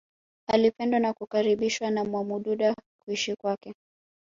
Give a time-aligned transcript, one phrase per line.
[0.49, 3.73] Alipendwa na kukaribishwa na Mwamududa kuishi kwake